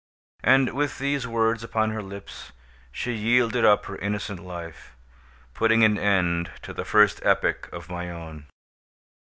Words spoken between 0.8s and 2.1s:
these words upon her